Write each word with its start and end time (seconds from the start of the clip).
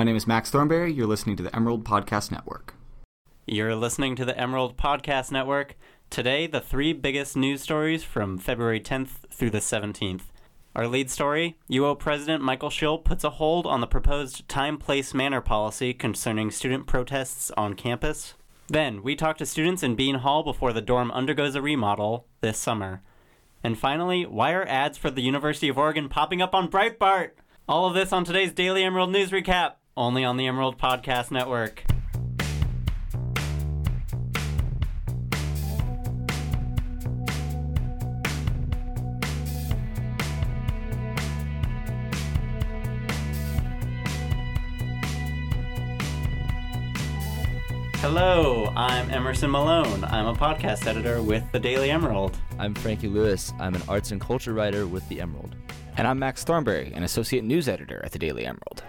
My 0.00 0.04
name 0.04 0.16
is 0.16 0.26
Max 0.26 0.48
Thornberry. 0.48 0.90
You're 0.94 1.06
listening 1.06 1.36
to 1.36 1.42
the 1.42 1.54
Emerald 1.54 1.84
Podcast 1.84 2.30
Network. 2.30 2.72
You're 3.46 3.76
listening 3.76 4.16
to 4.16 4.24
the 4.24 4.34
Emerald 4.34 4.78
Podcast 4.78 5.30
Network. 5.30 5.76
Today, 6.08 6.46
the 6.46 6.62
three 6.62 6.94
biggest 6.94 7.36
news 7.36 7.60
stories 7.60 8.02
from 8.02 8.38
February 8.38 8.80
10th 8.80 9.28
through 9.30 9.50
the 9.50 9.58
17th. 9.58 10.22
Our 10.74 10.88
lead 10.88 11.10
story 11.10 11.58
UO 11.70 11.98
President 11.98 12.42
Michael 12.42 12.70
Schill 12.70 12.96
puts 12.96 13.24
a 13.24 13.28
hold 13.28 13.66
on 13.66 13.82
the 13.82 13.86
proposed 13.86 14.48
time, 14.48 14.78
place, 14.78 15.12
manner 15.12 15.42
policy 15.42 15.92
concerning 15.92 16.50
student 16.50 16.86
protests 16.86 17.50
on 17.58 17.74
campus. 17.74 18.32
Then, 18.68 19.02
we 19.02 19.14
talk 19.14 19.36
to 19.36 19.44
students 19.44 19.82
in 19.82 19.96
Bean 19.96 20.14
Hall 20.14 20.42
before 20.42 20.72
the 20.72 20.80
dorm 20.80 21.10
undergoes 21.10 21.54
a 21.54 21.60
remodel 21.60 22.26
this 22.40 22.56
summer. 22.56 23.02
And 23.62 23.78
finally, 23.78 24.24
why 24.24 24.54
are 24.54 24.66
ads 24.66 24.96
for 24.96 25.10
the 25.10 25.20
University 25.20 25.68
of 25.68 25.76
Oregon 25.76 26.08
popping 26.08 26.40
up 26.40 26.54
on 26.54 26.70
Breitbart? 26.70 27.32
All 27.68 27.86
of 27.86 27.92
this 27.92 28.14
on 28.14 28.24
today's 28.24 28.52
Daily 28.52 28.82
Emerald 28.82 29.12
News 29.12 29.30
Recap, 29.30 29.74
only 30.00 30.24
on 30.24 30.38
the 30.38 30.46
Emerald 30.46 30.78
Podcast 30.78 31.30
Network. 31.30 31.84
Hello, 47.98 48.72
I'm 48.74 49.10
Emerson 49.10 49.50
Malone. 49.50 50.02
I'm 50.04 50.26
a 50.26 50.34
podcast 50.34 50.86
editor 50.86 51.20
with 51.22 51.44
the 51.52 51.60
Daily 51.60 51.90
Emerald. 51.90 52.38
I'm 52.58 52.72
Frankie 52.74 53.08
Lewis. 53.08 53.52
I'm 53.60 53.74
an 53.74 53.82
arts 53.86 54.12
and 54.12 54.20
culture 54.20 54.54
writer 54.54 54.86
with 54.86 55.06
The 55.10 55.20
Emerald. 55.20 55.56
And 55.98 56.08
I'm 56.08 56.18
Max 56.18 56.42
Thornberry, 56.42 56.90
an 56.94 57.02
associate 57.02 57.44
news 57.44 57.68
editor 57.68 58.00
at 58.02 58.12
the 58.12 58.18
Daily 58.18 58.46
Emerald. 58.46 58.82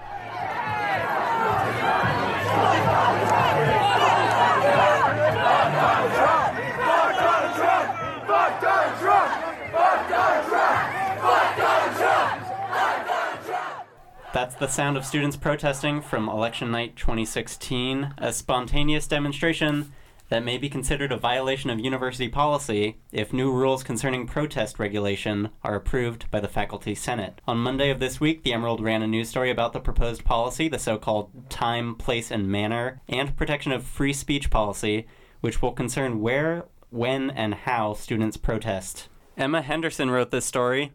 That's 14.34 14.56
the 14.56 14.68
sound 14.68 14.96
of 14.98 15.06
students 15.06 15.36
protesting 15.36 16.02
from 16.02 16.30
election 16.30 16.72
night 16.72 16.96
2016, 16.96 18.14
a 18.18 18.32
spontaneous 18.32 19.06
demonstration 19.06 19.92
that 20.32 20.46
may 20.46 20.58
be 20.58 20.70
considered 20.70 21.12
a 21.12 21.18
violation 21.18 21.70
of 21.70 21.78
university 21.78 22.30
policy 22.30 22.98
if 23.12 23.34
new 23.34 23.52
rules 23.52 23.84
concerning 23.84 24.26
protest 24.26 24.80
regulation 24.80 25.50
are 25.62 25.76
approved 25.76 26.32
by 26.32 26.40
the 26.40 26.48
faculty 26.48 26.96
senate. 26.96 27.42
On 27.46 27.58
Monday 27.58 27.90
of 27.90 28.00
this 28.00 28.22
week, 28.22 28.42
the 28.44 28.54
Emerald 28.54 28.82
ran 28.82 29.02
a 29.02 29.08
news 29.08 29.28
story 29.28 29.52
about 29.52 29.74
the 29.74 29.82
proposed 29.82 30.24
policy, 30.24 30.70
the 30.70 30.80
so-called 30.80 31.50
time, 31.50 31.96
place, 31.96 32.32
and 32.32 32.48
manner, 32.48 33.02
and 33.10 33.36
protection 33.36 33.74
of 33.74 33.84
free 33.84 34.14
speech 34.14 34.50
policy, 34.50 35.06
which 35.42 35.62
will 35.62 35.74
concern 35.74 36.22
where, 36.22 36.64
when, 36.92 37.30
and 37.30 37.54
how 37.54 37.94
students 37.94 38.38
protest. 38.38 39.10
Emma 39.36 39.62
Henderson 39.62 40.10
wrote 40.10 40.32
this 40.32 40.46
story, 40.46 40.94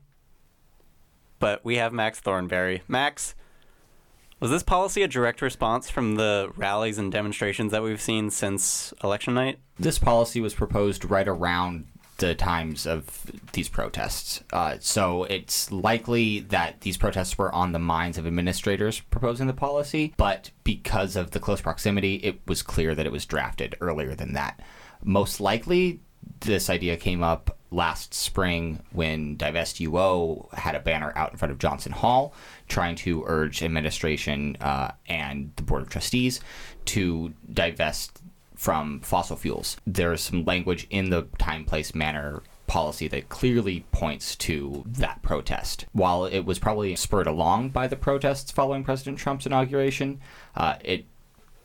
but 1.39 1.63
we 1.63 1.77
have 1.77 1.93
Max 1.93 2.21
Thornberry. 2.21 2.83
Max, 2.89 3.35
was 4.41 4.51
this 4.51 4.63
policy 4.63 5.03
a 5.03 5.09
direct 5.09 5.43
response 5.43 5.89
from 5.91 6.17
the 6.17 6.51
rallies 6.57 6.99
and 6.99 7.11
demonstrations 7.11 7.73
that 7.73 7.83
we've 7.83 8.01
seen 8.01 8.31
since 8.31 8.93
election 9.03 9.35
night? 9.35 9.59
This 9.79 9.99
policy 9.99 10.41
was 10.41 10.55
proposed 10.55 11.05
right 11.05 11.27
around 11.27 11.87
the 12.19 12.35
times 12.35 12.87
of 12.87 13.31
these 13.53 13.69
protests. 13.69 14.43
Uh, 14.53 14.77
so 14.81 15.25
it's 15.25 15.71
likely 15.71 16.41
that 16.41 16.81
these 16.81 16.97
protests 16.97 17.37
were 17.37 17.55
on 17.55 17.73
the 17.73 17.79
minds 17.79 18.17
of 18.17 18.27
administrators 18.27 19.01
proposing 19.01 19.47
the 19.47 19.53
policy, 19.53 20.15
but 20.17 20.51
because 20.65 21.17
of 21.17 21.33
the 21.33 21.41
close 21.41 21.61
proximity, 21.61 22.17
it 22.17 22.41
was 22.47 22.63
clear 22.63 22.95
that 22.95 23.07
it 23.07 23.13
was 23.13 23.27
drafted 23.27 23.77
earlier 23.81 24.15
than 24.15 24.33
that. 24.33 24.61
Most 25.05 25.41
likely, 25.41 26.01
this 26.41 26.71
idea 26.71 26.97
came 26.97 27.23
up 27.23 27.56
last 27.77 28.15
spring 28.15 28.81
when 28.93 29.37
Divest 29.37 29.87
UO 29.87 30.53
had 30.55 30.75
a 30.75 30.81
banner 30.81 31.13
out 31.15 31.31
in 31.31 31.37
front 31.37 31.53
of 31.53 31.59
Johnson 31.59 31.93
Hall 31.93 32.35
trying 32.69 32.97
to 32.97 33.23
urge 33.27 33.63
administration 33.63 34.57
uh, 34.61 34.93
and 35.07 35.53
the 35.57 35.63
Board 35.63 35.83
of 35.83 35.91
Trustees 35.91 36.41
to 36.87 37.35
divest 37.53 38.23
from 38.55 39.01
fossil 39.01 39.37
fuels. 39.37 39.77
There's 39.87 40.23
some 40.23 40.45
language 40.45 40.87
in 40.89 41.11
the 41.11 41.29
time, 41.39 41.67
place, 41.67 41.95
manner 41.95 42.43
policy 42.67 43.07
that 43.09 43.29
clearly 43.29 43.85
points 43.93 44.35
to 44.37 44.83
that 44.87 45.23
protest. 45.23 45.87
While 45.93 46.25
it 46.25 46.41
was 46.41 46.59
probably 46.59 46.97
spurred 46.97 47.27
along 47.27 47.71
by 47.71 47.87
the 47.87 47.97
protests 47.97 48.51
following 48.51 48.83
President 48.83 49.19
Trump's 49.19 49.47
inauguration, 49.47 50.21
uh, 50.57 50.77
it 50.83 51.05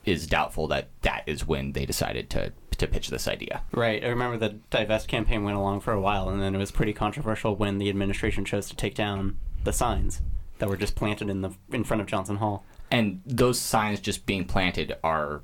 is 0.06 0.28
doubtful 0.28 0.68
that 0.68 0.90
that 1.02 1.24
is 1.26 1.48
when 1.48 1.72
they 1.72 1.86
decided 1.86 2.30
to 2.32 2.52
to 2.82 2.88
pitch 2.88 3.10
this 3.10 3.28
idea. 3.28 3.64
Right. 3.72 4.04
I 4.04 4.08
remember 4.08 4.38
the 4.38 4.58
divest 4.70 5.08
campaign 5.08 5.44
went 5.44 5.58
along 5.58 5.80
for 5.80 5.94
a 5.94 6.02
while, 6.02 6.30
and 6.30 6.42
then 6.42 6.54
it 6.54 6.58
was 6.58 6.72
pretty 6.72 6.94
controversial 6.94 7.56
when 7.56 7.78
the 7.78 7.90
administration 7.90 8.44
chose 8.44 8.68
to 8.70 8.76
take 8.76 8.96
down 8.96 9.38
the 9.64 9.72
signs 9.72 10.22
that 10.60 10.70
were 10.70 10.78
just 10.78 10.96
planted 10.96 11.30
in 11.30 11.42
the 11.42 11.52
in 11.72 11.84
front 11.84 12.02
of 12.02 12.08
Johnson 12.08 12.38
Hall. 12.38 12.64
And 12.90 13.22
those 13.26 13.60
signs 13.60 14.00
just 14.00 14.26
being 14.26 14.46
planted 14.46 14.96
are 15.04 15.42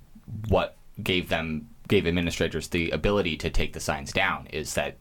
what 0.49 0.75
gave 1.01 1.29
them 1.29 1.69
gave 1.87 2.05
administrators 2.05 2.67
the 2.67 2.91
ability 2.91 3.37
to 3.37 3.49
take 3.49 3.73
the 3.73 3.79
signs 3.79 4.11
down. 4.11 4.47
Is 4.47 4.73
that 4.73 4.97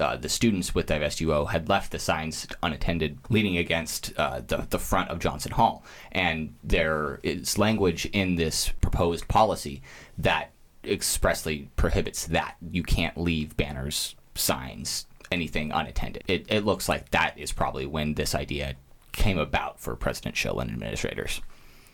uh, 0.00 0.16
the 0.16 0.28
students 0.28 0.74
with 0.74 0.86
Divest 0.86 1.24
UO 1.26 1.50
had 1.50 1.68
left 1.68 1.90
the 1.90 1.98
signs 1.98 2.46
unattended, 2.62 3.18
leaning 3.30 3.56
against 3.56 4.12
uh, 4.16 4.40
the, 4.46 4.66
the 4.70 4.78
front 4.78 5.10
of 5.10 5.18
Johnson 5.18 5.52
Hall. 5.52 5.84
And 6.12 6.54
there 6.62 7.18
is 7.22 7.58
language 7.58 8.06
in 8.06 8.36
this 8.36 8.68
proposed 8.80 9.26
policy 9.28 9.82
that 10.16 10.52
expressly 10.88 11.70
prohibits 11.76 12.26
that. 12.26 12.56
You 12.70 12.82
can't 12.82 13.18
leave 13.18 13.56
banners, 13.56 14.16
signs, 14.34 15.06
anything 15.30 15.72
unattended. 15.72 16.24
It, 16.26 16.46
it 16.48 16.64
looks 16.64 16.88
like 16.88 17.10
that 17.10 17.38
is 17.38 17.52
probably 17.52 17.86
when 17.86 18.14
this 18.14 18.34
idea 18.34 18.76
came 19.12 19.38
about 19.38 19.80
for 19.80 19.94
President 19.96 20.36
Schill 20.36 20.60
and 20.60 20.70
administrators. 20.70 21.40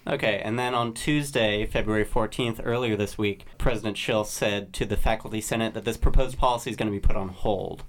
Okay, 0.06 0.40
and 0.44 0.58
then 0.58 0.74
on 0.74 0.92
Tuesday, 0.92 1.64
February 1.64 2.04
14th, 2.04 2.60
earlier 2.62 2.94
this 2.94 3.16
week, 3.16 3.46
President 3.56 3.96
Schill 3.96 4.24
said 4.24 4.74
to 4.74 4.84
the 4.84 4.98
Faculty 4.98 5.40
Senate 5.40 5.72
that 5.72 5.86
this 5.86 5.96
proposed 5.96 6.36
policy 6.36 6.70
is 6.70 6.76
going 6.76 6.90
to 6.90 6.96
be 6.96 7.00
put 7.00 7.16
on 7.16 7.30
hold. 7.30 7.84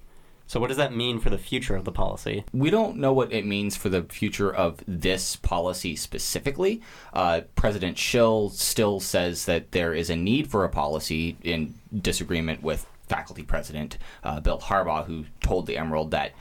So, 0.47 0.59
what 0.59 0.67
does 0.67 0.77
that 0.77 0.95
mean 0.95 1.19
for 1.19 1.29
the 1.29 1.37
future 1.37 1.75
of 1.75 1.85
the 1.85 1.91
policy? 1.91 2.45
We 2.53 2.69
don't 2.69 2.97
know 2.97 3.13
what 3.13 3.33
it 3.33 3.45
means 3.45 3.75
for 3.75 3.89
the 3.89 4.03
future 4.03 4.53
of 4.53 4.79
this 4.87 5.35
policy 5.35 5.95
specifically. 5.95 6.81
Uh, 7.13 7.41
President 7.55 7.97
Schill 7.97 8.49
still 8.51 8.99
says 8.99 9.45
that 9.45 9.71
there 9.71 9.93
is 9.93 10.09
a 10.09 10.15
need 10.15 10.47
for 10.47 10.63
a 10.63 10.69
policy 10.69 11.37
in 11.43 11.73
disagreement 12.01 12.61
with 12.61 12.85
faculty 13.07 13.43
president 13.43 13.97
uh, 14.23 14.39
Bill 14.39 14.59
Harbaugh, 14.59 15.05
who 15.05 15.25
told 15.41 15.67
the 15.67 15.77
Emerald 15.77 16.11
that 16.11 16.31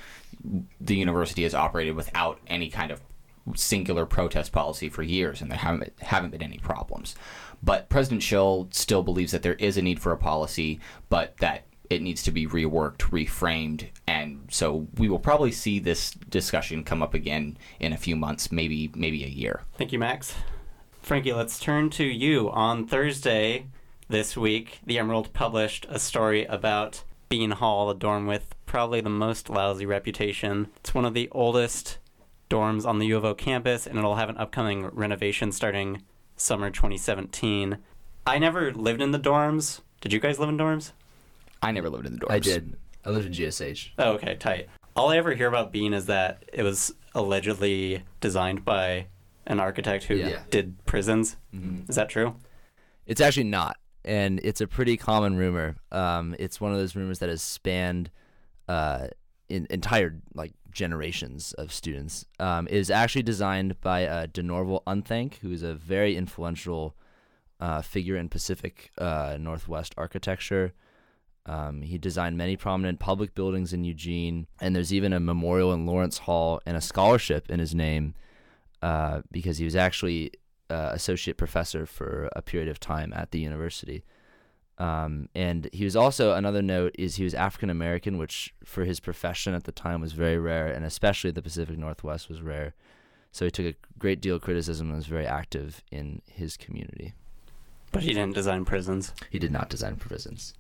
the 0.81 0.97
university 0.97 1.43
has 1.43 1.55
operated 1.55 1.95
without 1.97 2.39
any 2.47 2.69
kind 2.69 2.91
of 2.91 3.01
singular 3.55 4.07
protest 4.07 4.53
policy 4.53 4.89
for 4.89 5.03
years, 5.03 5.41
and 5.41 5.51
there 5.51 5.59
haven't 5.59 5.93
haven't 6.01 6.31
been 6.31 6.43
any 6.43 6.59
problems. 6.59 7.15
But 7.63 7.89
President 7.89 8.23
Schill 8.23 8.69
still 8.71 9.03
believes 9.03 9.33
that 9.33 9.43
there 9.43 9.55
is 9.55 9.77
a 9.77 9.83
need 9.83 10.01
for 10.01 10.13
a 10.13 10.19
policy, 10.19 10.81
but 11.09 11.37
that 11.39 11.65
it 11.91 12.03
needs 12.03 12.23
to 12.25 12.31
be 12.31 12.47
reworked, 12.47 12.99
reframed, 13.11 13.89
and 14.07 14.47
so 14.51 14.87
we 14.97 15.09
will 15.09 15.19
probably 15.19 15.53
see 15.53 15.79
this 15.79 16.13
discussion 16.13 16.85
come 16.85 17.03
up 17.03 17.15
again 17.15 17.57
in 17.81 17.93
a 17.93 17.97
few 17.97 18.17
months, 18.17 18.51
maybe 18.51 18.91
maybe 18.95 19.25
a 19.25 19.29
year. 19.29 19.63
Thank 19.77 19.93
you, 19.93 19.99
Max. 19.99 20.35
Frankie, 21.03 21.35
let's 21.35 21.59
turn 21.59 21.91
to 21.91 22.05
you. 22.05 22.51
On 22.51 22.87
Thursday 22.87 23.67
this 24.09 24.37
week, 24.37 24.81
the 24.87 24.99
Emerald 24.99 25.33
published 25.35 25.87
a 25.91 25.99
story 25.99 26.45
about 26.47 27.05
Bean 27.29 27.51
Hall, 27.51 27.91
a 27.91 27.95
dorm 27.95 28.27
with 28.27 28.55
probably 28.65 29.01
the 29.01 29.11
most 29.11 29.51
lousy 29.51 29.85
reputation. 29.85 30.69
It's 30.77 30.95
one 30.95 31.05
of 31.05 31.15
the 31.15 31.29
oldest 31.33 31.99
dorms 32.49 32.87
on 32.87 32.99
the 32.99 33.07
U 33.07 33.17
of 33.17 33.25
O 33.25 33.35
campus, 33.35 33.87
and 33.87 33.99
it'll 33.99 34.17
have 34.17 34.29
an 34.29 34.37
upcoming 34.39 34.87
renovation 34.87 35.53
starting 35.53 36.03
summer 36.37 36.71
2017. 36.71 37.79
I 38.27 38.39
never 38.39 38.73
lived 38.73 39.03
in 39.03 39.13
the 39.13 39.19
dorms. 39.19 39.81
Did 40.01 40.13
you 40.13 40.21
guys 40.21 40.39
live 40.39 40.49
in 40.49 40.59
dorms? 40.59 40.93
I 41.65 41.73
never 41.73 41.91
lived 41.91 42.07
in 42.07 42.15
the 42.15 42.21
dorms. 42.21 42.31
I 42.33 42.39
did. 42.39 42.77
I 43.05 43.11
lived 43.11 43.27
in 43.27 43.33
GSH. 43.33 43.91
Oh, 43.99 44.13
okay, 44.13 44.35
tight. 44.37 44.69
All 44.97 45.11
I 45.11 45.17
ever 45.17 45.35
hear 45.35 45.49
about 45.49 45.73
Bean 45.73 45.93
is 45.93 46.07
that 46.07 46.45
it 46.53 46.63
was 46.63 46.95
allegedly 47.15 48.03
designed 48.21 48.65
by 48.65 49.07
an 49.47 49.61
architect 49.61 50.05
who 50.05 50.15
Yeah. 50.15 50.43
did 50.51 50.85
prisons. 50.87 51.37
Mm-hmm. 51.55 51.89
Is 51.91 51.97
that 51.97 52.09
true? 52.09 52.37
It's 53.07 53.21
actually 53.21 53.45
not, 53.45 53.77
and 54.05 54.41
it's 54.43 54.61
a 54.61 54.67
pretty 54.67 54.97
common 54.97 55.37
rumor. 55.37 55.77
Um, 55.93 56.35
it's 56.39 56.61
one 56.61 56.73
of 56.73 56.79
those 56.79 56.97
rumors 56.97 57.19
that 57.19 57.29
has 57.29 57.43
spanned 57.43 58.11
uh, 58.69 59.09
in, 59.49 59.67
entire 59.69 60.17
like 60.35 60.53
generations 60.71 61.53
of 61.55 61.73
students. 61.73 62.25
Um, 62.41 62.67
it 62.69 62.77
is 62.77 62.91
actually 62.91 63.23
designed 63.23 63.81
by 63.81 64.07
uh, 64.07 64.27
Denorval 64.27 64.83
Unthank, 64.87 65.35
who 65.39 65.51
is 65.53 65.63
a 65.63 65.75
very 65.75 66.17
influential 66.17 66.97
uh, 67.61 67.83
figure 67.83 68.17
in 68.17 68.29
Pacific 68.29 68.91
uh, 68.99 69.37
Northwest 69.39 69.95
architecture. 69.99 70.73
Um, 71.47 71.83
he 71.83 71.99
designed 71.99 72.39
many 72.39 72.57
prominent 72.57 73.01
public 73.01 73.35
buildings 73.35 73.73
in 73.73 73.85
Eugene, 73.85 74.47
and 74.61 74.75
there's 74.75 74.95
even 74.95 75.13
a 75.13 75.21
memorial 75.21 75.73
in 75.73 75.87
Lawrence 75.87 76.19
Hall 76.19 76.61
and 76.65 76.77
a 76.77 76.81
scholarship 76.81 77.51
in 77.51 77.61
his 77.61 77.75
name 77.75 78.15
uh, 78.83 79.21
because 79.31 79.59
he 79.59 79.65
was 79.65 79.77
actually 79.77 80.33
uh, 80.71 80.91
associate 80.93 81.37
professor 81.37 81.87
for 81.87 82.29
a 82.35 82.43
period 82.43 82.69
of 82.69 82.81
time 82.81 83.13
at 83.15 83.31
the 83.31 83.39
university. 83.39 84.05
Um, 84.79 85.29
and 85.35 85.69
he 85.73 85.85
was 85.85 85.95
also 85.95 86.33
another 86.33 86.61
note 86.61 86.97
is 86.99 87.17
he 87.17 87.25
was 87.25 87.35
African 87.35 87.71
American, 87.71 88.19
which 88.19 88.55
for 88.65 88.85
his 88.85 88.99
profession 88.99 89.55
at 89.55 89.65
the 89.65 89.73
time 89.73 90.01
was 90.01 90.13
very 90.13 90.39
rare, 90.39 90.67
and 90.67 90.85
especially 90.85 91.31
the 91.31 91.43
Pacific 91.43 91.79
Northwest 91.79 92.29
was 92.29 92.43
rare. 92.43 92.75
So 93.31 93.45
he 93.45 93.51
took 93.51 93.67
a 93.67 93.75
great 93.99 94.21
deal 94.21 94.37
of 94.37 94.43
criticism 94.43 94.89
and 94.89 94.97
was 94.97 95.07
very 95.07 95.27
active 95.27 95.83
in 95.91 96.23
his 96.27 96.57
community. 96.57 97.15
But 97.93 98.03
he 98.03 98.15
didn't 98.15 98.35
design 98.35 98.65
prisons. 98.65 99.13
He 99.31 99.39
did 99.39 99.53
not 99.53 99.69
design 99.69 99.97
prisons. 99.97 100.55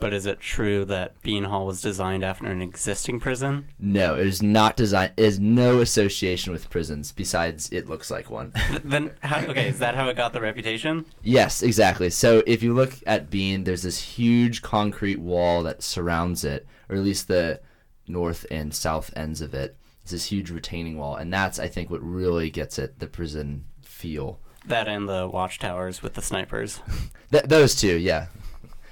But 0.00 0.14
is 0.14 0.24
it 0.24 0.40
true 0.40 0.86
that 0.86 1.20
Bean 1.22 1.44
Hall 1.44 1.66
was 1.66 1.82
designed 1.82 2.24
after 2.24 2.46
an 2.46 2.62
existing 2.62 3.20
prison? 3.20 3.68
No, 3.78 4.14
it 4.14 4.26
is 4.26 4.42
not 4.42 4.76
designed. 4.76 5.12
It 5.18 5.24
has 5.24 5.38
no 5.38 5.80
association 5.80 6.52
with 6.52 6.70
prisons 6.70 7.12
besides 7.12 7.68
it 7.70 7.88
looks 7.88 8.10
like 8.10 8.30
one. 8.30 8.52
then, 8.84 9.12
how, 9.20 9.40
okay, 9.40 9.68
is 9.68 9.78
that 9.80 9.94
how 9.94 10.08
it 10.08 10.16
got 10.16 10.32
the 10.32 10.40
reputation? 10.40 11.04
yes, 11.22 11.62
exactly. 11.62 12.08
So 12.08 12.42
if 12.46 12.62
you 12.62 12.72
look 12.72 12.94
at 13.06 13.30
Bean, 13.30 13.64
there's 13.64 13.82
this 13.82 14.00
huge 14.00 14.62
concrete 14.62 15.20
wall 15.20 15.62
that 15.64 15.82
surrounds 15.82 16.44
it, 16.44 16.66
or 16.88 16.96
at 16.96 17.02
least 17.02 17.28
the 17.28 17.60
north 18.08 18.46
and 18.50 18.74
south 18.74 19.12
ends 19.14 19.40
of 19.40 19.54
it. 19.54 19.76
It's 20.02 20.12
this 20.12 20.26
huge 20.26 20.50
retaining 20.50 20.96
wall, 20.96 21.16
and 21.16 21.32
that's 21.32 21.58
I 21.58 21.68
think 21.68 21.90
what 21.90 22.02
really 22.02 22.48
gets 22.50 22.78
it 22.78 22.98
the 22.98 23.06
prison 23.06 23.64
feel. 23.82 24.40
That 24.66 24.88
and 24.88 25.08
the 25.08 25.28
watchtowers 25.28 26.02
with 26.02 26.14
the 26.14 26.22
snipers. 26.22 26.80
Th- 27.32 27.44
those 27.44 27.74
two, 27.74 27.96
yeah. 27.96 28.26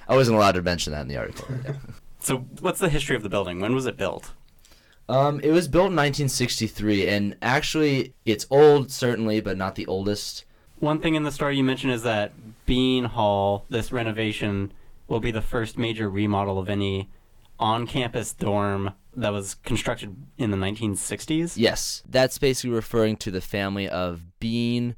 I 0.09 0.17
wasn't 0.17 0.37
allowed 0.37 0.53
to 0.53 0.63
mention 0.63 0.93
that 0.93 1.03
in 1.03 1.09
the 1.09 1.17
article. 1.17 1.47
Yeah. 1.65 1.75
So, 2.21 2.39
what's 2.61 2.81
the 2.81 2.89
history 2.89 3.15
of 3.15 3.23
the 3.23 3.29
building? 3.29 3.61
When 3.61 3.77
was 3.77 3.87
it 3.87 3.97
built? 3.97 4.33
Um, 5.09 5.39
it 5.41 5.53
was 5.53 5.69
built 5.69 5.91
in 5.91 5.97
1963, 5.97 7.09
and 7.09 7.37
actually, 7.41 8.13
it's 8.27 8.45
old 8.51 8.91
certainly, 8.91 9.41
but 9.41 9.57
not 9.57 9.77
the 9.77 9.87
oldest. 9.87 10.45
One 10.81 11.01
thing 11.01 11.15
in 11.15 11.23
the 11.23 11.31
story 11.31 11.57
you 11.57 11.65
mentioned 11.65 11.93
is 11.93 12.03
that 12.03 12.33
Bean 12.67 13.05
Hall, 13.05 13.65
this 13.71 13.93
renovation, 13.93 14.73
will 15.07 15.21
be 15.21 15.31
the 15.31 15.41
first 15.41 15.79
major 15.79 16.11
remodel 16.11 16.59
of 16.59 16.69
any 16.69 17.09
on 17.59 17.87
campus 17.87 18.33
dorm 18.33 18.93
that 19.17 19.33
was 19.33 19.55
constructed 19.55 20.15
in 20.37 20.51
the 20.51 20.57
1960s. 20.57 21.55
Yes, 21.57 22.03
that's 22.09 22.39
basically 22.39 22.71
referring 22.71 23.17
to 23.19 23.31
the 23.31 23.41
family 23.41 23.89
of 23.89 24.23
Bean, 24.39 24.97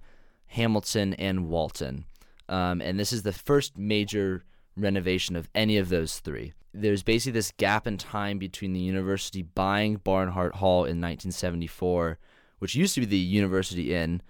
Hamilton, 0.48 1.14
and 1.14 1.48
Walton. 1.48 2.06
Um, 2.48 2.80
and 2.80 2.98
this 2.98 3.12
is 3.12 3.22
the 3.22 3.32
first 3.32 3.78
major 3.78 4.44
renovation 4.80 5.36
of 5.36 5.48
any 5.54 5.76
of 5.76 5.88
those 5.88 6.18
three. 6.18 6.52
There's 6.72 7.02
basically 7.02 7.32
this 7.32 7.52
gap 7.56 7.86
in 7.86 7.98
time 7.98 8.38
between 8.38 8.72
the 8.72 8.80
university 8.80 9.42
buying 9.42 9.96
Barnhart 9.96 10.56
Hall 10.56 10.84
in 10.84 11.00
1974, 11.00 12.18
which 12.58 12.74
used 12.74 12.94
to 12.94 13.00
be 13.00 13.06
the 13.06 13.16
University 13.16 13.94
Inn. 13.94 14.22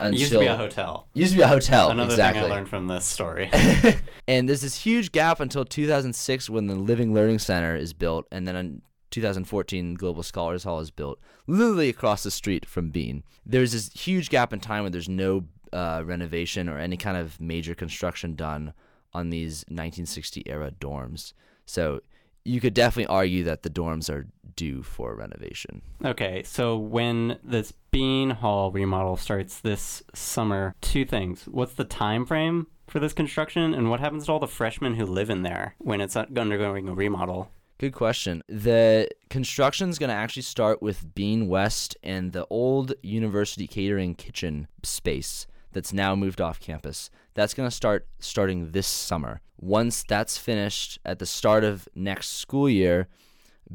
It 0.00 0.14
used 0.14 0.32
to 0.32 0.40
be 0.40 0.46
a 0.46 0.56
hotel. 0.56 1.06
Used 1.14 1.32
to 1.32 1.38
be 1.38 1.42
a 1.44 1.48
hotel, 1.48 1.90
Another 1.90 2.10
exactly. 2.10 2.42
thing 2.42 2.50
I 2.50 2.54
learned 2.54 2.68
from 2.68 2.88
this 2.88 3.04
story. 3.04 3.48
and 4.28 4.48
there's 4.48 4.62
this 4.62 4.82
huge 4.82 5.12
gap 5.12 5.38
until 5.38 5.64
2006 5.64 6.50
when 6.50 6.66
the 6.66 6.74
Living 6.74 7.14
Learning 7.14 7.38
Center 7.38 7.76
is 7.76 7.92
built, 7.92 8.26
and 8.32 8.46
then 8.46 8.56
in 8.56 8.82
2014, 9.12 9.94
Global 9.94 10.24
Scholars 10.24 10.64
Hall 10.64 10.80
is 10.80 10.90
built, 10.90 11.20
literally 11.46 11.88
across 11.88 12.24
the 12.24 12.32
street 12.32 12.66
from 12.66 12.90
Bean. 12.90 13.22
There's 13.46 13.72
this 13.72 13.92
huge 13.92 14.30
gap 14.30 14.52
in 14.52 14.58
time 14.58 14.82
where 14.82 14.90
there's 14.90 15.08
no 15.08 15.44
uh, 15.72 16.02
renovation 16.04 16.68
or 16.68 16.78
any 16.78 16.96
kind 16.96 17.16
of 17.16 17.40
major 17.40 17.74
construction 17.76 18.34
done 18.34 18.72
on 19.14 19.30
these 19.30 19.64
1960 19.68 20.42
era 20.46 20.70
dorms. 20.80 21.32
So 21.66 22.00
you 22.44 22.60
could 22.60 22.74
definitely 22.74 23.06
argue 23.06 23.44
that 23.44 23.62
the 23.62 23.70
dorms 23.70 24.10
are 24.10 24.26
due 24.56 24.82
for 24.82 25.14
renovation. 25.14 25.82
Okay, 26.04 26.42
so 26.42 26.76
when 26.76 27.38
this 27.42 27.72
Bean 27.90 28.30
Hall 28.30 28.70
remodel 28.70 29.16
starts 29.16 29.60
this 29.60 30.02
summer, 30.14 30.74
two 30.80 31.04
things. 31.04 31.44
What's 31.44 31.74
the 31.74 31.84
time 31.84 32.26
frame 32.26 32.66
for 32.86 33.00
this 33.00 33.14
construction, 33.14 33.72
and 33.72 33.88
what 33.88 34.00
happens 34.00 34.26
to 34.26 34.32
all 34.32 34.38
the 34.38 34.46
freshmen 34.46 34.94
who 34.96 35.06
live 35.06 35.30
in 35.30 35.42
there 35.42 35.74
when 35.78 36.00
it's 36.00 36.16
undergoing 36.16 36.88
a 36.88 36.94
remodel? 36.94 37.50
Good 37.78 37.92
question. 37.92 38.42
The 38.48 39.08
construction 39.30 39.88
is 39.88 39.98
going 39.98 40.10
to 40.10 40.14
actually 40.14 40.42
start 40.42 40.80
with 40.80 41.14
Bean 41.14 41.48
West 41.48 41.96
and 42.02 42.32
the 42.32 42.46
old 42.50 42.94
university 43.02 43.66
catering 43.66 44.14
kitchen 44.14 44.68
space 44.82 45.46
that's 45.74 45.92
now 45.92 46.16
moved 46.16 46.40
off 46.40 46.58
campus. 46.58 47.10
That's 47.34 47.52
going 47.52 47.68
to 47.68 47.74
start 47.74 48.06
starting 48.20 48.70
this 48.70 48.86
summer. 48.86 49.40
Once 49.60 50.04
that's 50.04 50.38
finished 50.38 50.98
at 51.04 51.18
the 51.18 51.26
start 51.26 51.64
of 51.64 51.88
next 51.94 52.38
school 52.38 52.68
year, 52.68 53.08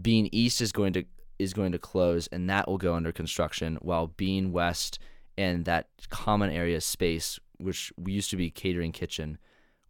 Bean 0.01 0.29
East 0.31 0.61
is 0.61 0.71
going 0.71 0.93
to 0.93 1.03
is 1.37 1.53
going 1.53 1.71
to 1.71 1.79
close 1.79 2.27
and 2.27 2.49
that 2.49 2.67
will 2.67 2.77
go 2.77 2.95
under 2.95 3.13
construction 3.13 3.77
while 3.81 4.07
Bean 4.07 4.51
West 4.51 4.99
and 5.37 5.63
that 5.63 5.87
common 6.09 6.49
area 6.49 6.81
space 6.81 7.39
which 7.59 7.93
used 8.05 8.29
to 8.29 8.35
be 8.35 8.49
catering 8.49 8.91
kitchen 8.91 9.37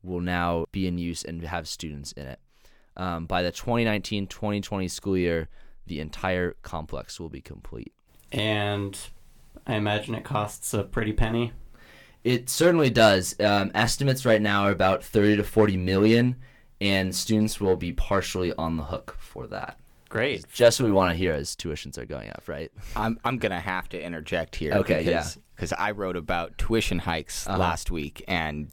will 0.03 0.21
now 0.21 0.65
be 0.71 0.87
in 0.87 0.97
use 0.97 1.23
and 1.23 1.41
have 1.43 1.67
students 1.67 2.11
in 2.11 2.27
it. 2.27 2.39
Um, 2.95 3.25
by 3.25 3.41
the 3.41 3.51
2019-2020 3.51 4.91
school 4.91 5.17
year, 5.17 5.47
the 5.87 5.99
entire 5.99 6.55
complex 6.61 7.19
will 7.19 7.29
be 7.29 7.41
complete. 7.41 7.93
And 8.31 8.97
I 9.65 9.75
imagine 9.75 10.15
it 10.15 10.23
costs 10.23 10.73
a 10.73 10.83
pretty 10.83 11.13
penny. 11.13 11.51
It 12.23 12.49
certainly 12.49 12.89
does. 12.89 13.35
Um, 13.39 13.71
estimates 13.73 14.25
right 14.25 14.41
now 14.41 14.63
are 14.63 14.71
about 14.71 15.03
30 15.03 15.37
to 15.37 15.43
40 15.43 15.77
million, 15.77 16.35
and 16.81 17.15
students 17.15 17.59
will 17.61 17.75
be 17.77 17.93
partially 17.93 18.53
on 18.53 18.77
the 18.77 18.83
hook 18.83 19.15
for 19.19 19.47
that. 19.47 19.79
Great. 20.09 20.45
Just 20.51 20.79
what 20.79 20.87
we 20.87 20.91
want 20.91 21.11
to 21.11 21.15
hear 21.17 21.33
as 21.33 21.55
tuitions 21.55 21.97
are 21.97 22.05
going 22.05 22.29
up, 22.29 22.43
right? 22.47 22.71
I'm 22.95 23.19
I'm 23.23 23.37
gonna 23.37 23.59
have 23.59 23.87
to 23.89 24.01
interject 24.03 24.55
here. 24.55 24.73
Okay, 24.73 25.03
because, 25.05 25.37
Because 25.55 25.71
I 25.73 25.91
wrote 25.91 26.15
about 26.15 26.57
tuition 26.57 26.99
hikes 26.99 27.47
Uh-huh. 27.47 27.57
last 27.59 27.91
week, 27.91 28.23
and 28.27 28.69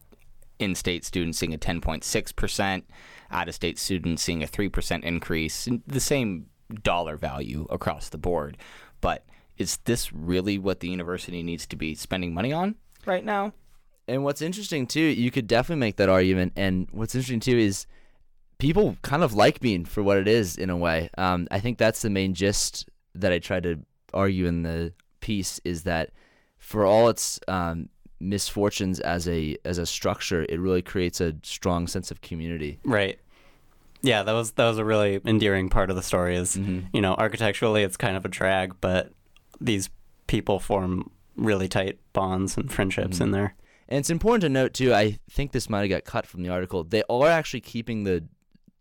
in-state 0.58 1.04
students 1.04 1.36
seeing 1.38 1.52
a 1.52 1.58
10.6 1.58 2.34
percent, 2.34 2.88
out-of-state 3.30 3.78
students 3.78 4.22
seeing 4.22 4.42
a 4.42 4.46
three 4.46 4.70
percent 4.70 5.04
increase, 5.04 5.68
the 5.86 6.00
same 6.00 6.46
dollar 6.82 7.16
value 7.18 7.66
across 7.68 8.08
the 8.08 8.18
board. 8.18 8.56
But 9.02 9.26
is 9.58 9.76
this 9.84 10.12
really 10.14 10.58
what 10.58 10.80
the 10.80 10.88
university 10.88 11.42
needs 11.42 11.66
to 11.66 11.76
be 11.76 11.94
spending 11.94 12.32
money 12.32 12.52
on 12.52 12.76
right 13.06 13.24
now? 13.24 13.52
And 14.08 14.22
what's 14.24 14.42
interesting 14.42 14.86
too, 14.86 15.00
you 15.00 15.30
could 15.30 15.46
definitely 15.46 15.80
make 15.80 15.96
that 15.96 16.08
argument. 16.08 16.52
And 16.56 16.88
what's 16.92 17.14
interesting 17.14 17.40
too 17.40 17.58
is 17.58 17.86
people 18.58 18.96
kind 19.02 19.22
of 19.22 19.34
like 19.34 19.60
Bean 19.60 19.84
for 19.84 20.02
what 20.02 20.16
it 20.18 20.28
is 20.28 20.56
in 20.56 20.70
a 20.70 20.76
way. 20.76 21.10
Um, 21.18 21.48
I 21.50 21.60
think 21.60 21.78
that's 21.78 22.02
the 22.02 22.10
main 22.10 22.34
gist 22.34 22.88
that 23.14 23.32
I 23.32 23.38
tried 23.38 23.64
to 23.64 23.80
argue 24.14 24.46
in 24.46 24.62
the 24.62 24.92
piece 25.20 25.60
is 25.64 25.82
that 25.82 26.10
for 26.58 26.84
all 26.86 27.08
its 27.08 27.40
um, 27.48 27.88
misfortunes 28.20 29.00
as 29.00 29.28
a 29.28 29.56
as 29.64 29.78
a 29.78 29.86
structure, 29.86 30.46
it 30.48 30.58
really 30.60 30.82
creates 30.82 31.20
a 31.20 31.34
strong 31.42 31.86
sense 31.86 32.10
of 32.10 32.20
community. 32.20 32.78
Right. 32.84 33.18
Yeah, 34.02 34.22
that 34.22 34.32
was 34.32 34.52
that 34.52 34.66
was 34.68 34.78
a 34.78 34.84
really 34.84 35.20
endearing 35.24 35.68
part 35.68 35.90
of 35.90 35.96
the 35.96 36.02
story. 36.02 36.36
Is 36.36 36.56
Mhm. 36.56 36.84
you 36.92 37.00
know 37.00 37.14
architecturally 37.14 37.82
it's 37.82 37.96
kind 37.96 38.16
of 38.16 38.24
a 38.24 38.28
drag, 38.28 38.80
but 38.80 39.12
these 39.60 39.90
people 40.28 40.58
form 40.60 41.10
really 41.36 41.68
tight 41.68 41.98
bonds 42.12 42.56
and 42.56 42.72
friendships 42.72 43.20
in 43.20 43.30
there. 43.30 43.54
And 43.88 43.98
it's 44.00 44.10
important 44.10 44.42
to 44.42 44.48
note 44.48 44.74
too. 44.74 44.92
I 44.92 45.18
think 45.30 45.52
this 45.52 45.70
might 45.70 45.80
have 45.80 45.90
got 45.90 46.04
cut 46.04 46.26
from 46.26 46.42
the 46.42 46.48
article. 46.48 46.82
They 46.82 47.02
are 47.08 47.28
actually 47.28 47.60
keeping 47.60 48.04
the 48.04 48.24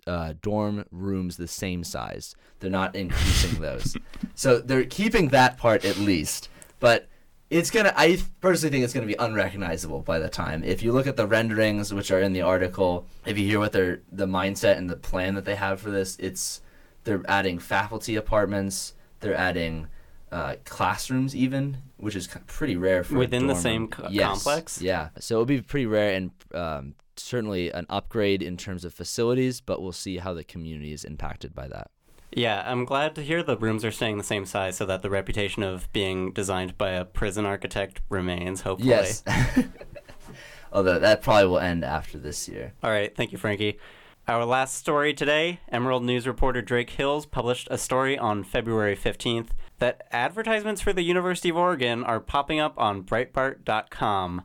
uh, 0.08 0.34
dorm 0.42 0.86
rooms 0.92 1.38
the 1.38 1.48
same 1.48 1.84
size. 1.84 2.36
They're 2.60 2.70
not 2.70 2.96
increasing 2.96 3.62
those. 3.62 3.96
So 4.38 4.60
they're 4.60 4.84
keeping 4.84 5.30
that 5.30 5.58
part 5.58 5.86
at 5.86 5.98
least. 5.98 6.50
But 6.82 7.08
it's 7.50 7.72
gonna. 7.72 7.94
I 7.96 8.22
personally 8.42 8.72
think 8.72 8.84
it's 8.84 8.94
gonna 8.94 9.06
be 9.06 9.16
unrecognizable 9.16 10.02
by 10.02 10.20
the 10.20 10.28
time. 10.28 10.62
If 10.64 10.84
you 10.84 10.92
look 10.92 11.08
at 11.08 11.16
the 11.16 11.26
renderings, 11.26 11.94
which 11.94 12.12
are 12.12 12.20
in 12.20 12.34
the 12.34 12.42
article, 12.42 13.06
if 13.26 13.38
you 13.38 13.48
hear 13.48 13.60
what 13.60 13.72
their 13.72 14.02
the 14.12 14.26
mindset 14.26 14.78
and 14.78 14.90
the 14.90 14.98
plan 14.98 15.36
that 15.36 15.46
they 15.46 15.56
have 15.56 15.80
for 15.80 15.90
this, 15.90 16.18
it's 16.20 16.62
they're 17.06 17.24
adding 17.30 17.60
faculty 17.60 18.18
apartments. 18.18 18.94
They're 19.22 19.38
adding 19.38 19.88
uh, 20.32 20.56
classrooms 20.66 21.36
even, 21.36 21.78
which 21.98 22.16
is 22.16 22.28
pretty 22.48 22.76
rare 22.76 23.04
for 23.04 23.16
a 23.16 23.20
Within 23.20 23.48
the 23.48 23.56
same 23.56 23.88
co- 23.88 24.08
Yes, 24.10 24.44
complex? 24.44 24.82
Yeah, 24.82 25.10
so 25.20 25.36
it'll 25.36 25.46
be 25.46 25.62
pretty 25.62 25.86
rare 25.86 26.14
and 26.16 26.32
um, 26.54 26.96
certainly 27.16 27.72
an 27.72 27.86
upgrade 27.90 28.42
in 28.42 28.58
terms 28.58 28.86
of 28.86 28.94
facilities, 28.94 29.62
but 29.62 29.82
we'll 29.82 29.92
see 29.92 30.18
how 30.18 30.34
the 30.34 30.44
community 30.44 30.92
is 30.94 31.04
impacted 31.04 31.54
by 31.56 31.68
that. 31.68 31.90
Yeah, 32.32 32.64
I'm 32.66 32.84
glad 32.84 33.16
to 33.16 33.24
hear 33.24 33.44
the 33.44 33.56
rooms 33.58 33.86
are 33.86 33.92
staying 33.92 34.18
the 34.18 34.24
same 34.24 34.46
size 34.46 34.76
so 34.76 34.86
that 34.88 35.02
the 35.02 35.10
reputation 35.10 35.64
of 35.64 35.92
being 35.94 36.34
designed 36.34 36.78
by 36.78 36.92
a 36.92 37.06
prison 37.06 37.46
architect 37.46 38.02
remains, 38.10 38.62
hopefully. 38.62 38.90
Yes. 38.90 39.24
Although 40.74 41.00
that 41.00 41.22
probably 41.22 41.48
will 41.48 41.60
end 41.60 41.86
after 41.86 42.18
this 42.18 42.50
year. 42.50 42.74
All 42.84 42.90
right, 42.90 43.16
thank 43.16 43.32
you, 43.32 43.38
Frankie. 43.38 43.80
Our 44.28 44.44
last 44.44 44.74
story 44.74 45.14
today 45.14 45.60
Emerald 45.70 46.04
News 46.04 46.26
reporter 46.26 46.64
Drake 46.64 46.90
Hills 46.90 47.28
published 47.28 47.68
a 47.70 47.78
story 47.78 48.18
on 48.18 48.44
February 48.44 48.96
15th 48.96 49.50
that 49.78 50.08
advertisements 50.12 50.82
for 50.82 50.92
the 50.94 51.04
University 51.04 51.50
of 51.50 51.58
Oregon 51.58 52.04
are 52.04 52.20
popping 52.20 52.60
up 52.60 52.74
on 52.76 53.04
Breitbart.com. 53.04 54.42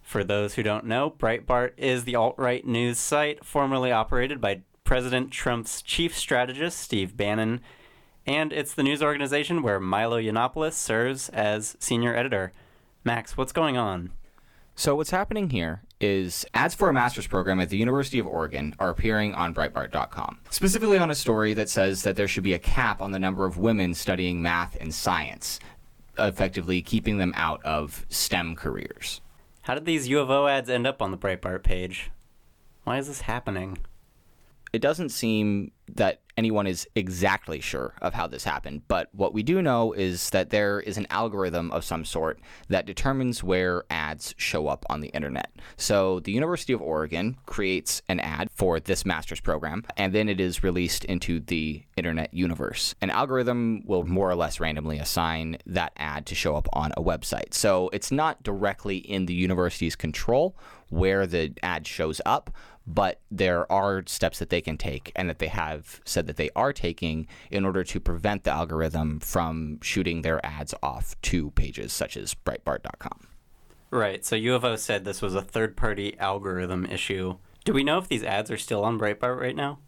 For 0.00 0.24
those 0.24 0.54
who 0.54 0.62
don't 0.62 0.86
know, 0.86 1.10
Breitbart 1.10 1.72
is 1.76 2.04
the 2.04 2.14
alt 2.14 2.36
right 2.38 2.66
news 2.66 2.96
site 2.96 3.44
formerly 3.44 3.92
operated 3.92 4.40
by 4.40 4.62
President 4.84 5.30
Trump's 5.30 5.82
chief 5.82 6.16
strategist, 6.16 6.78
Steve 6.78 7.14
Bannon, 7.14 7.60
and 8.26 8.50
it's 8.50 8.72
the 8.72 8.82
news 8.82 9.02
organization 9.02 9.60
where 9.60 9.78
Milo 9.78 10.18
Yiannopoulos 10.18 10.72
serves 10.72 11.28
as 11.28 11.76
senior 11.78 12.16
editor. 12.16 12.54
Max, 13.04 13.36
what's 13.36 13.52
going 13.52 13.76
on? 13.76 14.10
So 14.74 14.94
what's 14.94 15.10
happening 15.10 15.50
here 15.50 15.82
is 16.00 16.44
ads 16.54 16.74
for 16.74 16.88
a 16.88 16.92
master's 16.92 17.26
program 17.26 17.60
at 17.60 17.68
the 17.68 17.76
University 17.76 18.18
of 18.18 18.26
Oregon 18.26 18.74
are 18.78 18.90
appearing 18.90 19.34
on 19.34 19.54
Breitbart.com, 19.54 20.38
specifically 20.50 20.98
on 20.98 21.10
a 21.10 21.14
story 21.14 21.54
that 21.54 21.68
says 21.68 22.02
that 22.02 22.16
there 22.16 22.28
should 22.28 22.44
be 22.44 22.54
a 22.54 22.58
cap 22.58 23.00
on 23.00 23.10
the 23.10 23.18
number 23.18 23.44
of 23.44 23.58
women 23.58 23.94
studying 23.94 24.40
math 24.40 24.76
and 24.80 24.94
science, 24.94 25.58
effectively 26.18 26.82
keeping 26.82 27.18
them 27.18 27.32
out 27.36 27.64
of 27.64 28.06
STEM 28.08 28.54
careers. 28.56 29.20
How 29.62 29.74
did 29.74 29.84
these 29.84 30.08
U 30.08 30.20
of 30.20 30.30
O 30.30 30.46
ads 30.46 30.70
end 30.70 30.86
up 30.86 31.02
on 31.02 31.10
the 31.10 31.18
Breitbart 31.18 31.62
page? 31.62 32.10
Why 32.84 32.98
is 32.98 33.08
this 33.08 33.22
happening? 33.22 33.78
It 34.72 34.80
doesn't 34.80 35.10
seem 35.10 35.72
that 35.94 36.20
anyone 36.36 36.66
is 36.66 36.86
exactly 36.94 37.60
sure 37.60 37.94
of 38.00 38.14
how 38.14 38.26
this 38.26 38.44
happened, 38.44 38.82
but 38.86 39.08
what 39.12 39.32
we 39.32 39.42
do 39.42 39.60
know 39.62 39.92
is 39.92 40.30
that 40.30 40.50
there 40.50 40.80
is 40.80 40.96
an 40.96 41.06
algorithm 41.10 41.70
of 41.72 41.84
some 41.84 42.04
sort 42.04 42.38
that 42.68 42.86
determines 42.86 43.42
where 43.42 43.84
ads 43.90 44.34
show 44.36 44.68
up 44.68 44.84
on 44.88 45.00
the 45.00 45.08
internet. 45.08 45.50
So 45.76 46.20
the 46.20 46.30
University 46.30 46.72
of 46.72 46.82
Oregon 46.82 47.38
creates 47.46 48.02
an 48.08 48.20
ad 48.20 48.48
for 48.54 48.78
this 48.78 49.04
master's 49.04 49.40
program, 49.40 49.84
and 49.96 50.12
then 50.12 50.28
it 50.28 50.40
is 50.40 50.62
released 50.62 51.04
into 51.06 51.40
the 51.40 51.82
internet 51.96 52.32
universe. 52.32 52.94
An 53.00 53.10
algorithm 53.10 53.82
will 53.86 54.04
more 54.04 54.30
or 54.30 54.36
less 54.36 54.60
randomly 54.60 54.98
assign 54.98 55.56
that 55.66 55.92
ad 55.96 56.26
to 56.26 56.34
show 56.34 56.54
up 56.54 56.68
on 56.72 56.92
a 56.96 57.02
website. 57.02 57.54
So 57.54 57.88
it's 57.92 58.12
not 58.12 58.42
directly 58.42 58.98
in 58.98 59.26
the 59.26 59.34
university's 59.34 59.96
control 59.96 60.56
where 60.90 61.26
the 61.26 61.52
ad 61.62 61.86
shows 61.86 62.20
up, 62.24 62.50
but 62.88 63.20
there 63.30 63.70
are 63.70 64.02
steps 64.06 64.38
that 64.38 64.48
they 64.48 64.62
can 64.62 64.78
take 64.78 65.12
and 65.14 65.28
that 65.28 65.38
they 65.38 65.48
have 65.48 66.00
said 66.06 66.26
that 66.26 66.36
they 66.36 66.48
are 66.56 66.72
taking 66.72 67.26
in 67.50 67.66
order 67.66 67.84
to 67.84 68.00
prevent 68.00 68.44
the 68.44 68.50
algorithm 68.50 69.20
from 69.20 69.78
shooting 69.82 70.22
their 70.22 70.44
ads 70.44 70.74
off 70.82 71.14
to 71.20 71.50
pages 71.50 71.92
such 71.92 72.16
as 72.16 72.34
Breitbart.com. 72.34 73.28
Right, 73.90 74.24
so 74.24 74.36
U 74.36 74.54
of 74.54 74.64
O 74.64 74.76
said 74.76 75.04
this 75.04 75.20
was 75.20 75.34
a 75.34 75.42
third 75.42 75.76
party 75.76 76.18
algorithm 76.18 76.86
issue. 76.86 77.36
Do 77.64 77.74
we 77.74 77.84
know 77.84 77.98
if 77.98 78.08
these 78.08 78.24
ads 78.24 78.50
are 78.50 78.56
still 78.56 78.82
on 78.84 78.98
Breitbart 78.98 79.38
right 79.38 79.56
now? 79.56 79.80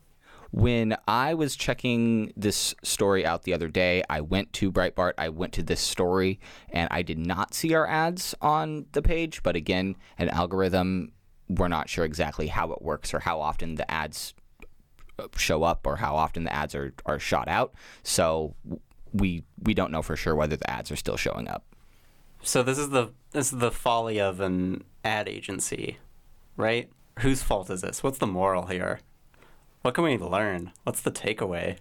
When 0.50 0.96
I 1.06 1.32
was 1.34 1.56
checking 1.56 2.32
this 2.36 2.74
story 2.82 3.24
out 3.24 3.44
the 3.44 3.54
other 3.54 3.68
day, 3.68 4.02
I 4.10 4.20
went 4.20 4.52
to 4.54 4.72
Breitbart, 4.72 5.12
I 5.16 5.28
went 5.28 5.52
to 5.54 5.62
this 5.62 5.80
story, 5.80 6.40
and 6.70 6.88
I 6.90 7.02
did 7.02 7.18
not 7.18 7.54
see 7.54 7.72
our 7.72 7.86
ads 7.86 8.34
on 8.42 8.86
the 8.92 9.00
page. 9.00 9.42
But 9.42 9.54
again, 9.54 9.96
an 10.18 10.28
algorithm, 10.28 11.12
we're 11.50 11.68
not 11.68 11.88
sure 11.88 12.04
exactly 12.04 12.46
how 12.46 12.72
it 12.72 12.80
works 12.80 13.12
or 13.12 13.20
how 13.20 13.40
often 13.40 13.74
the 13.74 13.90
ads 13.90 14.34
uh, 15.18 15.26
show 15.36 15.64
up 15.64 15.86
or 15.86 15.96
how 15.96 16.14
often 16.14 16.44
the 16.44 16.52
ads 16.52 16.74
are, 16.74 16.94
are 17.04 17.18
shot 17.18 17.48
out. 17.48 17.74
So 18.02 18.54
we 19.12 19.42
we 19.62 19.74
don't 19.74 19.90
know 19.90 20.02
for 20.02 20.16
sure 20.16 20.36
whether 20.36 20.56
the 20.56 20.70
ads 20.70 20.90
are 20.90 20.96
still 20.96 21.16
showing 21.16 21.48
up. 21.48 21.64
So 22.42 22.62
this 22.62 22.78
is 22.78 22.90
the 22.90 23.12
this 23.32 23.52
is 23.52 23.58
the 23.58 23.72
folly 23.72 24.20
of 24.20 24.40
an 24.40 24.84
ad 25.04 25.28
agency, 25.28 25.98
right? 26.56 26.88
Whose 27.18 27.42
fault 27.42 27.68
is 27.70 27.80
this? 27.80 28.02
What's 28.02 28.18
the 28.18 28.26
moral 28.26 28.66
here? 28.66 29.00
What 29.82 29.94
can 29.94 30.04
we 30.04 30.16
learn? 30.16 30.72
What's 30.84 31.00
the 31.00 31.10
takeaway? 31.10 31.78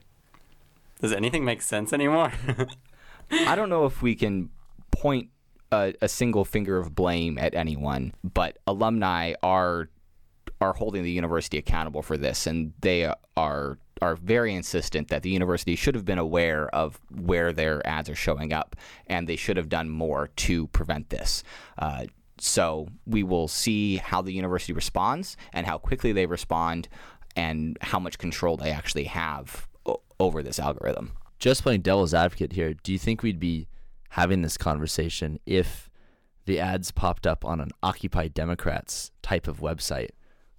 Does 0.99 1.13
anything 1.13 1.45
make 1.45 1.61
sense 1.61 1.93
anymore? 1.93 2.33
I 3.31 3.55
don't 3.55 3.69
know 3.69 3.85
if 3.85 4.01
we 4.01 4.15
can 4.15 4.49
point 4.91 5.29
a, 5.71 5.93
a, 6.01 6.07
single 6.07 6.45
finger 6.45 6.77
of 6.77 6.95
blame 6.95 7.38
at 7.38 7.53
anyone, 7.53 8.13
but 8.23 8.57
alumni 8.67 9.33
are 9.43 9.89
are 10.61 10.73
holding 10.73 11.03
the 11.03 11.11
university 11.11 11.57
accountable 11.57 12.01
for 12.01 12.17
this, 12.17 12.47
and 12.47 12.73
they 12.81 13.11
are 13.38 13.77
are 14.01 14.15
very 14.15 14.53
insistent 14.53 15.09
that 15.09 15.23
the 15.23 15.29
university 15.29 15.75
should 15.75 15.93
have 15.93 16.05
been 16.05 16.17
aware 16.17 16.73
of 16.73 16.99
where 17.11 17.51
their 17.51 17.85
ads 17.85 18.09
are 18.09 18.15
showing 18.15 18.53
up, 18.53 18.75
and 19.07 19.27
they 19.27 19.35
should 19.35 19.57
have 19.57 19.69
done 19.69 19.89
more 19.89 20.29
to 20.35 20.67
prevent 20.67 21.09
this. 21.09 21.43
Uh, 21.77 22.05
so 22.38 22.88
we 23.05 23.23
will 23.23 23.47
see 23.47 23.97
how 23.97 24.21
the 24.21 24.31
university 24.31 24.71
responds 24.71 25.35
and 25.51 25.67
how 25.67 25.77
quickly 25.77 26.11
they 26.11 26.25
respond, 26.25 26.88
and 27.35 27.77
how 27.81 27.99
much 27.99 28.17
control 28.17 28.57
they 28.57 28.71
actually 28.71 29.03
have 29.03 29.67
o- 29.85 30.01
over 30.19 30.41
this 30.41 30.59
algorithm. 30.59 31.11
Just 31.38 31.63
playing 31.63 31.81
devil's 31.81 32.13
advocate 32.13 32.53
here, 32.53 32.73
do 32.73 32.91
you 32.91 32.99
think 32.99 33.23
we'd 33.23 33.39
be 33.39 33.67
having 34.09 34.41
this 34.41 34.57
conversation 34.57 35.39
if 35.45 35.89
the 36.45 36.59
ads 36.59 36.91
popped 36.91 37.27
up 37.27 37.45
on 37.45 37.61
an 37.61 37.69
Occupy 37.83 38.27
Democrats 38.29 39.11
type 39.21 39.47
of 39.47 39.59
website 39.59 40.09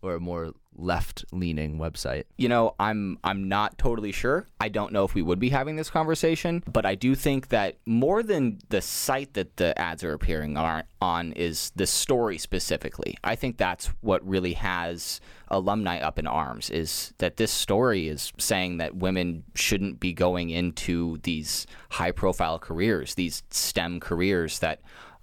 or 0.03 0.15
a 0.15 0.21
more 0.21 0.53
left-leaning 0.77 1.79
website? 1.79 2.25
You 2.39 2.49
know, 2.49 2.75
I'm 2.79 3.19
I'm 3.25 3.49
not 3.49 3.77
totally 3.79 4.13
sure. 4.13 4.47
I 4.61 4.69
don't 4.69 4.93
know 4.93 5.05
if 5.05 5.15
we 5.15 5.23
would 5.23 5.39
be 5.39 5.51
having 5.51 5.77
this 5.77 5.91
conversation, 5.91 6.63
but 6.71 6.87
I 6.87 6.95
do 6.95 7.15
think 7.15 7.49
that 7.49 7.79
more 7.87 8.23
than 8.23 8.59
the 8.69 8.81
site 8.81 9.35
that 9.35 9.57
the 9.57 9.79
ads 9.79 10.05
are 10.05 10.13
appearing 10.13 10.57
on 10.57 11.33
is 11.33 11.73
the 11.77 11.87
story 11.87 12.39
specifically. 12.39 13.17
I 13.25 13.37
think 13.37 13.57
that's 13.57 13.87
what 14.01 14.27
really 14.27 14.55
has 14.55 15.21
alumni 15.49 15.99
up 15.99 16.19
in 16.19 16.29
arms 16.29 16.71
is 16.71 17.13
that 17.19 17.37
this 17.37 17.51
story 17.51 18.07
is 18.07 18.33
saying 18.39 18.77
that 18.79 18.95
women 18.95 19.43
shouldn't 19.57 19.99
be 19.99 20.13
going 20.13 20.51
into 20.51 21.19
these 21.25 21.67
high-profile 21.91 22.61
careers, 22.61 23.17
these 23.17 23.43
STEM 23.51 23.99
careers 23.99 24.61
that 24.61 24.81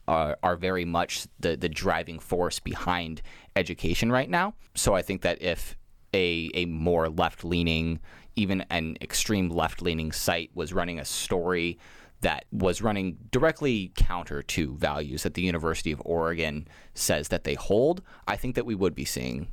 are, 0.07 0.37
are 0.43 0.55
very 0.55 0.85
much 0.85 1.27
the, 1.39 1.55
the 1.55 1.69
driving 1.69 2.19
force 2.19 2.59
behind 2.59 3.21
education 3.55 4.11
right 4.11 4.29
now. 4.29 4.53
So 4.75 4.93
I 4.93 5.01
think 5.01 5.21
that 5.21 5.41
if 5.41 5.75
a, 6.13 6.49
a 6.53 6.65
more 6.65 7.09
left 7.09 7.43
leaning, 7.43 7.99
even 8.35 8.65
an 8.69 8.97
extreme 9.01 9.49
left 9.49 9.81
leaning 9.81 10.11
site 10.11 10.51
was 10.53 10.73
running 10.73 10.99
a 10.99 11.05
story 11.05 11.77
that 12.21 12.45
was 12.51 12.81
running 12.81 13.17
directly 13.31 13.91
counter 13.95 14.41
to 14.41 14.75
values 14.75 15.23
that 15.23 15.35
the 15.35 15.41
University 15.41 15.91
of 15.91 16.01
Oregon 16.05 16.67
says 16.95 17.27
that 17.27 17.43
they 17.43 17.53
hold, 17.53 18.01
I 18.27 18.35
think 18.35 18.55
that 18.55 18.65
we 18.65 18.73
would 18.73 18.95
be 18.95 19.05
seeing 19.05 19.49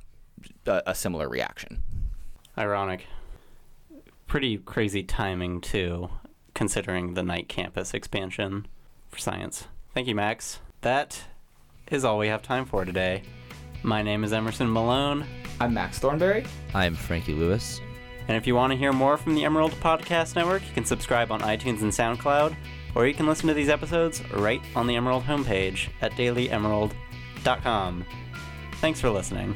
a, 0.67 0.83
a 0.87 0.95
similar 0.95 1.29
reaction. 1.29 1.83
Ironic. 2.57 3.07
Pretty 4.27 4.57
crazy 4.57 5.03
timing, 5.03 5.61
too, 5.61 6.09
considering 6.55 7.15
the 7.15 7.23
Knight 7.23 7.49
campus 7.49 7.93
expansion 7.93 8.67
for 9.11 9.19
science. 9.19 9.67
Thank 9.95 10.09
you, 10.09 10.15
Max. 10.17 10.59
That 10.81 11.23
is 11.91 12.05
all 12.05 12.19
we 12.19 12.27
have 12.27 12.43
time 12.43 12.65
for 12.65 12.85
today. 12.85 13.23
My 13.85 14.03
name 14.03 14.25
is 14.25 14.33
Emerson 14.33 14.71
Malone. 14.73 15.25
I'm 15.61 15.73
Max 15.73 16.01
Thornberry. 16.01 16.45
I'm 16.75 16.97
Frankie 16.97 17.33
Lewis. 17.33 17.81
And 18.27 18.37
if 18.37 18.47
you 18.47 18.57
want 18.57 18.73
to 18.73 18.77
hear 18.77 18.93
more 18.93 19.17
from 19.17 19.37
the 19.37 19.45
Emerald 19.45 19.73
Podcast 19.73 20.35
Network, 20.35 20.67
you 20.67 20.73
can 20.75 20.85
subscribe 20.85 21.31
on 21.31 21.43
iTunes 21.43 21.83
and 21.83 21.93
SoundCloud, 21.93 22.57
or 22.97 23.07
you 23.07 23.15
can 23.15 23.27
listen 23.27 23.47
to 23.47 23.55
these 23.55 23.69
episodes 23.69 24.21
right 24.33 24.63
on 24.75 24.89
the 24.89 24.97
Emerald 24.97 25.23
homepage 25.23 25.89
at 26.01 26.11
dailyemerald.com. 26.13 28.05
Thanks 28.81 29.01
for 29.01 29.11
listening. 29.11 29.55